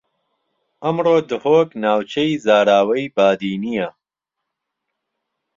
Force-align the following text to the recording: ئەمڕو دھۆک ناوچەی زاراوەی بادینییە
ئەمڕو 0.83 1.15
دھۆک 1.29 1.69
ناوچەی 1.83 2.31
زاراوەی 2.45 3.05
بادینییە 3.15 3.89